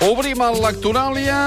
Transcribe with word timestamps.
Obrim 0.00 0.40
el 0.40 0.54
Lectoràlia 0.64 1.40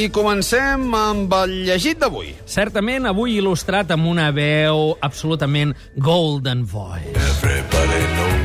i 0.00 0.06
comencem 0.08 0.86
amb 0.96 1.34
el 1.42 1.52
llegit 1.66 2.00
d'avui. 2.00 2.32
Certament, 2.48 3.10
avui 3.12 3.36
il·lustrat 3.42 3.92
amb 3.92 4.08
una 4.08 4.30
veu 4.32 4.94
absolutament 5.04 5.76
golden 6.00 6.64
voice. 6.64 7.12
Everybody 7.12 8.06
knows 8.16 8.39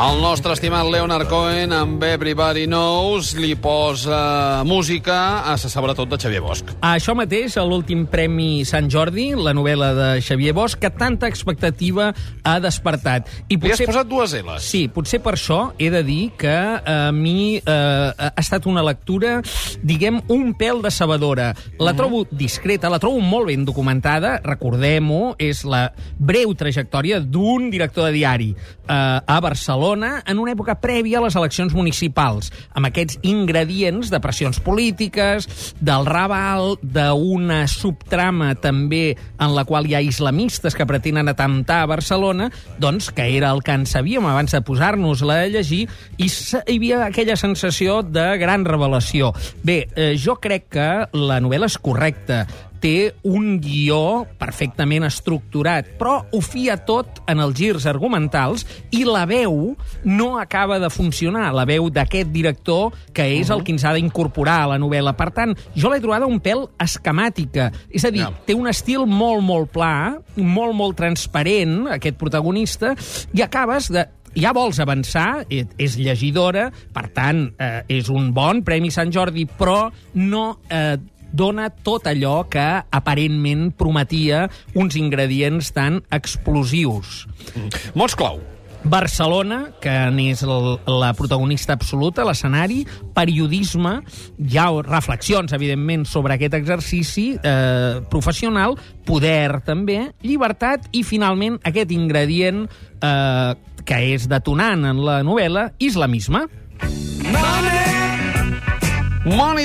El 0.00 0.20
nostre 0.22 0.54
estimat 0.56 0.86
Leonard 0.88 1.28
Cohen, 1.28 1.74
amb 1.76 2.00
Everybody 2.06 2.62
Knows, 2.64 3.34
li 3.36 3.50
posa 3.60 4.62
música 4.64 5.42
a 5.44 5.58
sa 5.60 5.68
sobretot 5.68 6.08
de 6.08 6.16
Xavier 6.22 6.40
Bosch. 6.40 6.70
A 6.80 6.94
això 6.96 7.12
mateix, 7.18 7.58
a 7.60 7.64
l'últim 7.68 8.06
Premi 8.08 8.64
Sant 8.64 8.88
Jordi, 8.88 9.34
la 9.36 9.52
novel·la 9.52 9.90
de 9.98 10.06
Xavier 10.24 10.54
Bosch, 10.56 10.78
que 10.80 10.88
tanta 10.88 11.28
expectativa 11.28 12.14
ha 12.48 12.54
despertat. 12.64 13.28
I 13.52 13.58
Li 13.60 13.74
has 13.74 13.84
posat 13.84 14.08
dues 14.08 14.32
L's. 14.40 14.64
Sí, 14.64 14.86
potser 14.88 15.20
per 15.20 15.34
això 15.36 15.74
he 15.76 15.90
de 15.92 16.00
dir 16.06 16.30
que 16.40 16.56
eh, 16.56 16.96
a 17.10 17.12
mi 17.12 17.58
eh, 17.58 17.68
ha 17.68 18.32
estat 18.40 18.70
una 18.70 18.86
lectura, 18.86 19.42
diguem, 19.84 20.22
un 20.32 20.54
pèl 20.56 20.80
decebedora. 20.86 21.50
La 21.76 21.92
trobo 21.98 22.24
discreta, 22.30 22.88
la 22.88 23.02
trobo 23.02 23.20
molt 23.20 23.52
ben 23.52 23.68
documentada, 23.68 24.38
recordem-ho, 24.48 25.34
és 25.36 25.66
la 25.68 25.90
breu 26.16 26.56
trajectòria 26.56 27.20
d'un 27.20 27.49
director 27.70 28.06
de 28.06 28.12
diari 28.14 28.50
eh, 28.54 28.94
a 29.26 29.40
Barcelona 29.40 30.22
en 30.26 30.38
una 30.38 30.52
època 30.54 30.76
prèvia 30.80 31.18
a 31.18 31.24
les 31.24 31.36
eleccions 31.38 31.74
municipals, 31.74 32.50
amb 32.74 32.90
aquests 32.90 33.18
ingredients 33.26 34.10
de 34.12 34.20
pressions 34.22 34.60
polítiques, 34.62 35.48
del 35.80 36.06
Raval, 36.06 36.76
d'una 36.82 37.64
subtrama 37.70 38.54
també 38.60 39.16
en 39.40 39.54
la 39.56 39.64
qual 39.68 39.88
hi 39.88 39.96
ha 39.96 40.04
islamistes 40.04 40.76
que 40.76 40.86
pretenen 40.86 41.28
atemptar 41.28 41.82
a 41.82 41.90
Barcelona, 41.90 42.50
doncs 42.78 43.10
que 43.14 43.26
era 43.36 43.50
el 43.50 43.64
que 43.66 43.74
en 43.74 43.86
sabíem 43.86 44.26
abans 44.26 44.54
de 44.54 44.62
posar-nos-la 44.62 45.42
a 45.44 45.50
llegir, 45.50 45.86
i 46.18 46.30
hi 46.30 46.76
havia 46.76 47.04
aquella 47.06 47.36
sensació 47.40 48.00
de 48.02 48.26
gran 48.38 48.64
revelació. 48.64 49.34
Bé, 49.64 49.86
eh, 49.96 50.14
jo 50.20 50.38
crec 50.40 50.68
que 50.70 50.90
la 51.16 51.40
novel·la 51.42 51.70
és 51.70 51.78
correcta, 51.80 52.44
té 52.80 53.12
un 53.28 53.58
guió 53.60 54.26
perfectament 54.40 55.04
estructurat, 55.04 55.86
però 56.00 56.24
ho 56.32 56.40
fia 56.40 56.78
tot 56.88 57.20
en 57.30 57.42
els 57.44 57.54
girs 57.58 57.86
argumentals 57.90 58.64
i 58.96 59.04
la 59.04 59.26
veu 59.28 59.76
no 60.04 60.30
acaba 60.40 60.78
de 60.80 60.90
funcionar, 60.90 61.50
la 61.54 61.66
veu 61.68 61.90
d'aquest 61.92 62.32
director 62.32 62.94
que 63.12 63.26
és 63.38 63.50
el 63.52 63.62
que 63.64 63.74
ens 63.76 63.84
ha 63.84 63.94
d'incorporar 63.96 64.62
a 64.64 64.70
la 64.74 64.78
novel·la. 64.80 65.14
Per 65.18 65.30
tant, 65.36 65.54
jo 65.76 65.90
l'he 65.92 66.00
trobada 66.00 66.26
un 66.26 66.40
pèl 66.40 66.66
esquemàtica. 66.80 67.70
És 67.90 68.04
a 68.04 68.10
dir, 68.10 68.20
Ja. 68.20 68.32
té 68.46 68.54
un 68.54 68.68
estil 68.68 69.06
molt, 69.06 69.42
molt 69.42 69.70
pla, 69.72 70.18
molt, 70.36 70.74
molt 70.74 70.96
transparent, 70.96 71.88
aquest 71.88 72.16
protagonista, 72.16 72.94
i 73.32 73.42
acabes 73.42 73.90
de 73.92 74.06
ja 74.34 74.52
vols 74.52 74.78
avançar, 74.78 75.44
és 75.50 75.96
llegidora, 75.98 76.70
per 76.94 77.08
tant, 77.12 77.52
eh, 77.58 77.82
és 77.88 78.08
un 78.08 78.32
bon 78.32 78.62
Premi 78.62 78.90
Sant 78.90 79.10
Jordi, 79.10 79.46
però 79.46 79.90
no 80.14 80.60
eh, 80.70 80.96
dona 81.32 81.70
tot 81.70 82.08
allò 82.10 82.44
que 82.50 82.68
aparentment 82.90 83.70
prometia 83.78 84.46
uns 84.74 84.96
ingredients 84.98 85.72
tan 85.76 86.02
explosius. 86.10 87.26
Mots 87.94 88.16
clau. 88.18 88.40
Barcelona, 88.82 89.72
que 89.80 89.92
n'és 90.14 90.40
la 90.40 91.10
protagonista 91.16 91.74
absoluta, 91.76 92.24
l'escenari, 92.24 92.84
periodisme, 93.16 93.98
hi 94.40 94.56
ha 94.56 94.68
reflexions, 94.86 95.52
evidentment, 95.52 96.06
sobre 96.08 96.36
aquest 96.36 96.56
exercici 96.56 97.26
eh, 97.36 98.00
professional, 98.12 98.78
poder, 99.04 99.60
també, 99.66 100.00
llibertat 100.24 100.88
i, 100.92 101.04
finalment, 101.04 101.60
aquest 101.60 101.92
ingredient 101.92 102.64
eh, 102.64 103.52
que 103.84 104.00
és 104.14 104.28
detonant 104.30 104.88
en 104.88 105.04
la 105.04 105.20
novel·la, 105.26 105.70
islamisme. 105.90 106.46
Money 107.30 107.79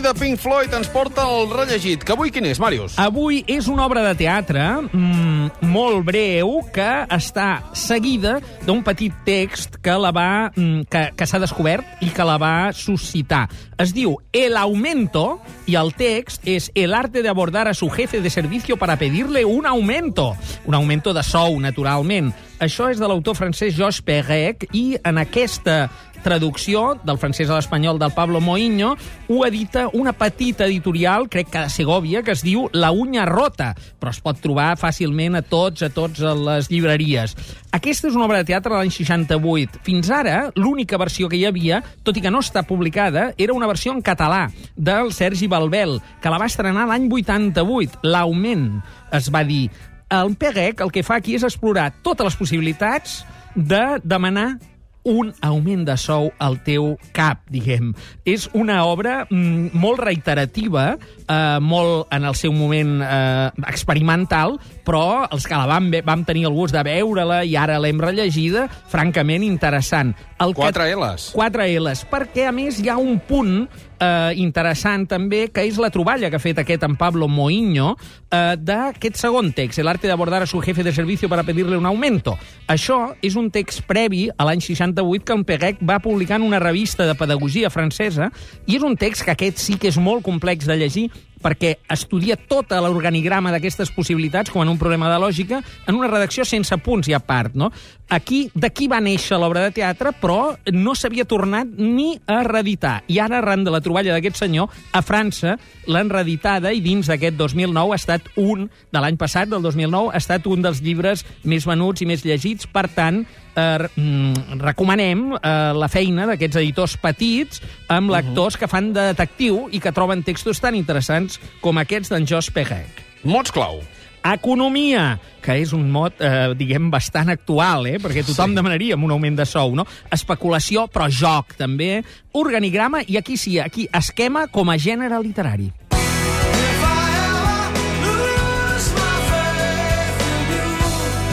de 0.06 0.14
Pink 0.20 0.38
Floyd 0.38 0.74
ens 0.76 0.90
porta 0.92 1.24
el 1.24 1.48
rellegit. 1.50 2.04
Que 2.04 2.12
avui 2.14 2.30
quin 2.30 2.46
és, 2.46 2.60
Màrius? 2.60 2.98
Avui 3.00 3.40
és 3.48 3.70
una 3.72 3.86
obra 3.88 4.04
de 4.04 4.12
teatre 4.20 4.62
mm, 4.84 5.64
molt 5.72 6.04
breu 6.06 6.60
que 6.76 6.90
està 7.16 7.64
seguida 7.74 8.36
d'un 8.66 8.84
petit 8.84 9.16
text 9.26 9.80
que 9.82 9.96
la 9.96 10.12
va 10.12 10.52
mm, 10.52 10.86
que, 10.92 11.06
que 11.16 11.26
s'ha 11.26 11.40
descobert 11.40 12.04
i 12.04 12.12
que 12.12 12.26
la 12.28 12.36
va 12.38 12.74
suscitar. 12.76 13.46
Es 13.80 13.96
diu 13.96 14.18
El 14.36 14.60
aumento 14.60 15.40
i 15.66 15.80
el 15.80 15.94
text 15.96 16.44
és 16.44 16.70
El 16.76 16.94
arte 16.94 17.24
de 17.24 17.32
abordar 17.32 17.70
a 17.70 17.74
su 17.74 17.90
jefe 17.90 18.20
de 18.20 18.30
servicio 18.30 18.76
para 18.78 18.98
pedirle 19.00 19.46
un 19.46 19.66
aumento. 19.66 20.36
Un 20.66 20.76
aumento 20.76 21.14
de 21.14 21.24
sou, 21.24 21.58
naturalment. 21.60 22.34
Això 22.60 22.90
és 22.92 23.00
de 23.00 23.08
l'autor 23.08 23.36
francès 23.36 23.76
Georges 23.76 24.04
Perec 24.04 24.68
i 24.72 24.98
en 25.04 25.18
aquesta 25.20 25.90
traducció 26.26 26.96
del 27.06 27.20
francès 27.22 27.52
a 27.52 27.60
l'espanyol 27.60 28.00
del 28.02 28.14
Pablo 28.16 28.42
Moinho, 28.42 28.96
ho 29.30 29.44
edita 29.46 29.86
una 29.94 30.16
petita 30.18 30.66
editorial, 30.66 31.30
crec 31.30 31.52
que 31.54 31.62
de 31.68 31.70
Segovia, 31.70 32.24
que 32.26 32.34
es 32.34 32.42
diu 32.42 32.66
La 32.74 32.90
unya 32.92 33.28
rota, 33.30 33.76
però 34.02 34.10
es 34.10 34.22
pot 34.26 34.42
trobar 34.42 34.72
fàcilment 34.82 35.38
a 35.38 35.44
tots, 35.46 35.86
a 35.86 35.92
tots 35.94 36.20
les 36.20 36.72
llibreries. 36.74 37.38
Aquesta 37.76 38.10
és 38.10 38.18
una 38.18 38.26
obra 38.26 38.42
de 38.42 38.50
teatre 38.50 38.74
de 38.74 38.82
l'any 38.82 38.94
68. 38.96 39.84
Fins 39.86 40.10
ara, 40.10 40.50
l'única 40.58 40.98
versió 40.98 41.30
que 41.30 41.38
hi 41.38 41.46
havia, 41.46 41.84
tot 42.04 42.18
i 42.18 42.26
que 42.26 42.34
no 42.34 42.42
està 42.42 42.66
publicada, 42.66 43.30
era 43.38 43.54
una 43.54 43.70
versió 43.70 43.94
en 43.94 44.02
català 44.02 44.48
del 44.76 45.14
Sergi 45.14 45.46
Balbel, 45.52 46.00
que 46.24 46.34
la 46.34 46.42
va 46.42 46.50
estrenar 46.50 46.88
l'any 46.90 47.06
88. 47.12 48.02
L'augment, 48.02 48.80
es 49.14 49.30
va 49.30 49.46
dir. 49.46 49.68
El 50.10 50.34
Perec 50.42 50.82
el 50.82 50.94
que 50.94 51.06
fa 51.06 51.20
aquí 51.20 51.38
és 51.38 51.46
explorar 51.46 51.92
totes 52.06 52.32
les 52.32 52.40
possibilitats 52.40 53.20
de 53.56 54.00
demanar 54.04 54.56
un 55.06 55.32
augment 55.46 55.86
de 55.88 55.96
sou 56.02 56.32
al 56.42 56.58
teu 56.66 56.96
cap, 57.16 57.44
diguem. 57.54 57.94
És 58.26 58.50
una 58.58 58.82
obra 58.90 59.24
mm, 59.30 59.72
molt 59.78 60.02
reiterativa, 60.04 60.96
eh, 60.98 61.60
molt 61.62 62.12
en 62.16 62.26
el 62.26 62.36
seu 62.38 62.54
moment 62.56 62.98
eh, 63.06 63.52
experimental, 63.70 64.58
però 64.86 65.26
els 65.32 65.48
que 65.48 65.58
la 65.58 65.68
vam, 65.70 65.90
vam 66.06 66.24
tenir 66.28 66.46
el 66.50 66.56
gust 66.56 66.76
de 66.76 66.84
veure-la 66.86 67.42
i 67.44 67.56
ara 67.60 67.80
l'hem 67.82 68.00
rellegida, 68.02 68.68
francament 68.92 69.44
interessant. 69.46 70.14
El 70.40 70.54
Quatre 70.56 70.88
L's. 70.94 71.32
Quatre 71.36 71.68
L's, 71.80 72.06
perquè 72.12 72.50
a 72.50 72.54
més 72.56 72.80
hi 72.80 72.90
ha 72.92 72.98
un 73.00 73.20
punt 73.24 73.66
eh, 74.00 74.34
interessant 74.42 75.06
també, 75.10 75.46
que 75.54 75.64
és 75.66 75.80
la 75.82 75.92
troballa 75.94 76.30
que 76.30 76.40
ha 76.40 76.44
fet 76.44 76.60
aquest 76.62 76.84
en 76.88 76.98
Pablo 77.00 77.30
Moinho 77.32 77.94
eh, 77.96 78.56
d'aquest 78.60 79.20
segon 79.22 79.52
text, 79.56 79.80
el 79.80 79.92
arte 79.92 80.08
de 80.08 80.14
abordar 80.14 80.44
a 80.44 80.50
su 80.50 80.62
jefe 80.62 80.84
de 80.84 80.94
servicio 80.94 81.30
para 81.30 81.44
pedirle 81.44 81.78
un 81.78 81.86
aumento. 81.86 82.38
Això 82.68 83.16
és 83.22 83.38
un 83.40 83.50
text 83.52 83.86
previ 83.88 84.28
a 84.36 84.48
l'any 84.48 84.64
68 84.64 85.26
que 85.26 85.38
en 85.40 85.46
Perec 85.48 85.80
va 85.82 86.02
publicar 86.04 86.40
en 86.42 86.48
una 86.48 86.60
revista 86.60 87.08
de 87.08 87.16
pedagogia 87.16 87.70
francesa 87.70 88.32
i 88.66 88.76
és 88.76 88.84
un 88.84 88.98
text 88.98 89.26
que 89.26 89.36
aquest 89.36 89.62
sí 89.62 89.80
que 89.80 89.90
és 89.92 89.98
molt 89.98 90.26
complex 90.26 90.68
de 90.68 90.78
llegir 90.78 91.10
perquè 91.46 91.76
estudia 91.94 92.38
tot 92.40 92.74
l'organigrama 92.74 93.54
d'aquestes 93.54 93.92
possibilitats, 93.94 94.50
com 94.50 94.64
en 94.64 94.72
un 94.74 94.80
problema 94.82 95.12
de 95.12 95.20
lògica, 95.22 95.62
en 95.86 96.00
una 96.00 96.10
redacció 96.10 96.46
sense 96.48 96.74
punts 96.82 97.12
i 97.12 97.14
a 97.14 97.22
part. 97.22 97.54
No? 97.54 97.70
Aquí, 98.10 98.48
d'aquí 98.58 98.90
va 98.90 99.02
néixer 99.02 99.38
l'obra 99.38 99.68
de 99.68 99.76
teatre, 99.78 100.12
però 100.18 100.56
no 100.74 100.96
s'havia 100.98 101.28
tornat 101.30 101.70
ni 101.78 102.16
a 102.26 102.42
reeditar. 102.48 102.98
I 103.08 103.22
ara, 103.22 103.40
arran 103.44 103.66
de 103.66 103.74
la 103.74 103.82
troballa 103.86 104.16
d'aquest 104.16 104.42
senyor, 104.42 104.74
a 104.92 105.02
França 105.06 105.56
l'han 105.86 106.10
reeditada 106.10 106.74
i 106.74 106.82
dins 106.82 107.10
d'aquest 107.10 107.38
2009 107.38 107.94
ha 107.94 108.02
estat 108.02 108.30
un, 108.42 108.66
de 108.66 109.02
l'any 109.02 109.18
passat, 109.22 109.50
del 109.52 109.62
2009, 109.66 110.14
ha 110.14 110.22
estat 110.22 110.50
un 110.50 110.66
dels 110.66 110.82
llibres 110.82 111.26
més 111.44 111.66
venuts 111.70 112.02
i 112.02 112.10
més 112.10 112.26
llegits. 112.26 112.66
Per 112.66 112.88
tant, 112.94 113.24
eh, 113.56 113.88
mm, 113.96 114.60
recomanem 114.62 115.26
eh, 115.36 115.74
la 115.76 115.90
feina 115.92 116.28
d'aquests 116.30 116.62
editors 116.62 116.96
petits 117.02 117.64
amb 117.90 118.14
lectors 118.14 118.60
que 118.60 118.70
fan 118.72 118.94
de 118.94 119.10
detectiu 119.14 119.66
i 119.72 119.82
que 119.82 119.96
troben 119.96 120.24
textos 120.28 120.62
tan 120.62 120.78
interessants 120.78 121.40
com 121.64 121.82
aquests 121.82 122.14
d'en 122.14 122.28
Jos 122.30 122.52
Perec. 122.54 123.04
Mots 123.26 123.52
clau. 123.52 123.82
Economia, 124.26 125.20
que 125.46 125.54
és 125.62 125.70
un 125.78 125.84
mot, 125.94 126.14
eh, 126.18 126.56
diguem, 126.58 126.90
bastant 126.90 127.30
actual, 127.30 127.86
eh? 127.86 128.00
perquè 128.02 128.24
tothom 128.26 128.56
sí. 128.56 128.58
demanaria 128.58 128.98
un 128.98 129.12
augment 129.14 129.38
de 129.38 129.46
sou, 129.46 129.76
no? 129.78 129.86
Especulació, 130.10 130.88
però 130.90 131.06
joc, 131.14 131.54
també. 131.60 132.00
Organigrama, 132.34 133.04
i 133.06 133.20
aquí 133.22 133.38
sí, 133.38 133.60
aquí 133.62 133.86
esquema 133.94 134.48
com 134.48 134.74
a 134.74 134.80
gènere 134.82 135.22
literari. 135.22 135.70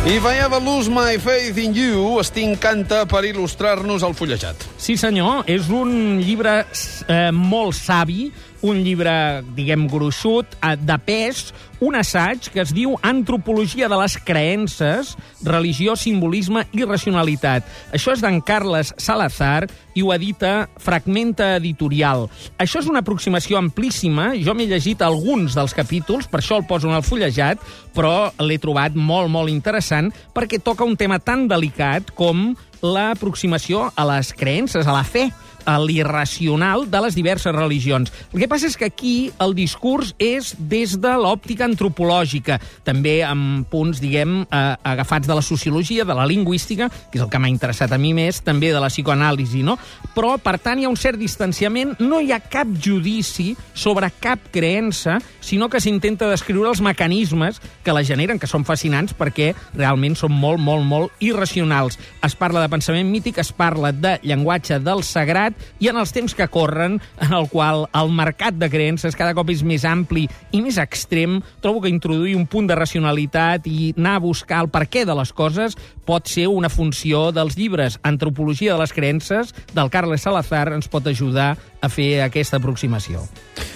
I 0.04 0.38
ever 0.42 0.58
lose 0.58 0.90
my 0.90 1.16
faith 1.16 1.56
in 1.58 1.74
you, 1.74 2.18
Sting 2.26 2.58
canta 2.58 3.04
per 3.06 3.22
il·lustrar-nos 3.22 4.02
el 4.02 4.16
fullejat. 4.18 4.71
Sí, 4.82 4.96
senyor, 4.98 5.44
és 5.46 5.68
un 5.70 6.16
llibre 6.18 6.64
eh, 7.06 7.28
molt 7.30 7.76
savi, 7.78 8.32
un 8.66 8.80
llibre, 8.82 9.12
diguem, 9.54 9.84
gruixut, 9.86 10.56
eh, 10.58 10.72
de 10.74 10.96
pes, 10.98 11.52
un 11.86 11.94
assaig 11.94 12.48
que 12.50 12.64
es 12.64 12.72
diu 12.74 12.96
Antropologia 13.06 13.86
de 13.86 14.00
les 14.00 14.16
creences, 14.26 15.12
religió, 15.46 15.94
simbolisme 15.94 16.64
i 16.74 16.82
racionalitat. 16.82 17.68
Això 17.94 18.16
és 18.16 18.24
d'en 18.24 18.40
Carles 18.42 18.90
Salazar 18.98 19.68
i 19.94 20.02
ho 20.02 20.10
edita 20.16 20.66
Fragmenta 20.82 21.52
Editorial. 21.60 22.26
Això 22.58 22.82
és 22.82 22.90
una 22.90 23.04
aproximació 23.06 23.62
amplíssima. 23.62 24.32
Jo 24.42 24.56
m'he 24.58 24.66
llegit 24.66 25.06
alguns 25.06 25.54
dels 25.54 25.78
capítols, 25.78 26.26
per 26.26 26.42
això 26.42 26.58
el 26.58 26.66
poso 26.66 26.90
en 26.90 26.98
el 26.98 27.06
fullejat, 27.06 27.62
però 27.94 28.32
l'he 28.42 28.58
trobat 28.58 28.98
molt, 28.98 29.30
molt 29.30 29.54
interessant 29.54 30.10
perquè 30.34 30.58
toca 30.58 30.82
un 30.82 30.98
tema 30.98 31.22
tan 31.22 31.46
delicat 31.46 32.10
com 32.18 32.48
l'aproximació 32.82 33.86
a 33.94 34.06
les 34.10 34.32
creences, 34.36 34.86
a 34.86 34.92
la 34.92 35.04
fe. 35.06 35.30
A 35.64 35.78
l'irracional 35.80 36.88
de 36.90 37.00
les 37.04 37.14
diverses 37.14 37.54
religions. 37.54 38.12
El 38.32 38.40
que 38.40 38.48
passa 38.50 38.68
és 38.68 38.76
que 38.76 38.88
aquí 38.90 39.30
el 39.42 39.54
discurs 39.54 40.14
és 40.18 40.54
des 40.58 40.96
de 41.00 41.14
l'òptica 41.18 41.66
antropològica, 41.68 42.58
també 42.84 43.20
amb 43.26 43.66
punts, 43.70 44.00
diguem, 44.02 44.42
eh, 44.42 44.62
agafats 44.82 45.28
de 45.28 45.34
la 45.34 45.42
sociologia, 45.42 46.04
de 46.04 46.14
la 46.14 46.26
lingüística, 46.26 46.88
que 47.10 47.18
és 47.18 47.24
el 47.24 47.30
que 47.30 47.38
m'ha 47.38 47.50
interessat 47.52 47.92
a 47.92 47.98
mi 47.98 48.12
més, 48.14 48.42
també 48.42 48.72
de 48.72 48.80
la 48.80 48.90
psicoanàlisi, 48.92 49.62
no? 49.62 49.78
Però, 50.14 50.36
per 50.42 50.58
tant, 50.58 50.78
hi 50.78 50.84
ha 50.84 50.92
un 50.92 50.96
cert 50.96 51.18
distanciament, 51.18 51.94
no 52.00 52.20
hi 52.20 52.32
ha 52.32 52.40
cap 52.40 52.68
judici 52.78 53.56
sobre 53.74 54.10
cap 54.20 54.50
creença, 54.52 55.18
sinó 55.40 55.68
que 55.68 55.80
s'intenta 55.80 56.28
descriure 56.30 56.70
els 56.70 56.80
mecanismes 56.80 57.60
que 57.82 57.92
la 57.92 58.04
generen, 58.04 58.38
que 58.38 58.50
són 58.50 58.66
fascinants 58.68 59.14
perquè 59.16 59.52
realment 59.74 60.16
són 60.18 60.32
molt, 60.32 60.60
molt, 60.60 60.84
molt 60.86 61.24
irracionals. 61.24 61.98
Es 62.22 62.36
parla 62.38 62.62
de 62.62 62.70
pensament 62.72 63.08
mític, 63.10 63.38
es 63.38 63.52
parla 63.52 63.92
de 63.92 64.18
llenguatge 64.22 64.80
del 64.82 65.02
sagrat, 65.06 65.51
i 65.80 65.90
en 65.90 65.98
els 66.00 66.12
temps 66.14 66.34
que 66.34 66.48
corren, 66.52 66.98
en 67.22 67.34
el 67.36 67.48
qual 67.52 67.86
el 67.98 68.12
mercat 68.14 68.58
de 68.58 68.70
creences 68.72 69.16
cada 69.18 69.34
cop 69.34 69.50
és 69.52 69.64
més 69.66 69.86
ampli 69.88 70.26
i 70.52 70.62
més 70.62 70.78
extrem, 70.82 71.40
trobo 71.62 71.82
que 71.82 71.92
introduir 71.92 72.36
un 72.36 72.46
punt 72.46 72.68
de 72.70 72.78
racionalitat 72.78 73.66
i 73.70 73.92
anar 73.96 74.16
a 74.16 74.24
buscar 74.24 74.62
el 74.64 74.72
per 74.72 74.86
què 74.90 75.06
de 75.08 75.16
les 75.18 75.32
coses 75.32 75.76
pot 76.06 76.26
ser 76.28 76.48
una 76.50 76.70
funció 76.72 77.30
dels 77.32 77.56
llibres 77.58 77.98
Antropologia 78.02 78.74
de 78.74 78.80
les 78.80 78.92
creences, 78.92 79.54
del 79.74 79.90
Carles 79.90 80.24
Salazar, 80.26 80.72
ens 80.74 80.90
pot 80.90 81.06
ajudar 81.06 81.54
a 81.82 81.88
fer 81.90 82.22
aquesta 82.22 82.58
aproximació. 82.60 83.22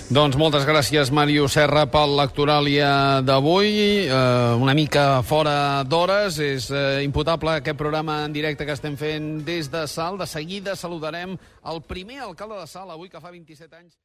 Doncs 0.07 0.37
moltes 0.39 0.63
gràcies, 0.63 1.11
Màrius 1.11 1.57
Serra, 1.57 1.83
pel 1.91 2.13
lectoràlia 2.15 3.23
d'avui. 3.27 4.07
Eh, 4.07 4.53
una 4.63 4.75
mica 4.79 5.25
fora 5.27 5.83
d'hores. 5.83 6.39
És 6.39 6.69
eh, 6.71 7.03
imputable 7.03 7.57
aquest 7.57 7.79
programa 7.79 8.21
en 8.25 8.37
directe 8.37 8.67
que 8.67 8.77
estem 8.77 8.95
fent 8.97 9.43
des 9.47 9.67
de 9.73 9.83
Salt. 9.91 10.21
De 10.23 10.31
seguida 10.31 10.77
saludarem 10.79 11.35
el 11.73 11.83
primer 11.83 12.21
alcalde 12.25 12.59
de 12.61 12.67
Salt, 12.71 12.93
avui 12.95 13.11
que 13.13 13.21
fa 13.23 13.33
27 13.35 13.79
anys. 13.79 13.97